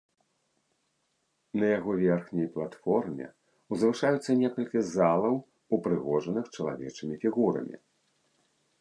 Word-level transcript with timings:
На 1.63 1.69
яго 1.79 1.91
верхняй 2.03 2.49
платформе 2.55 3.27
ўзвышаюцца 3.75 4.31
некалькі 4.43 4.79
залаў, 4.95 5.35
упрыгожаных 5.79 6.45
чалавечымі 6.57 7.15
фігурамі. 7.27 7.75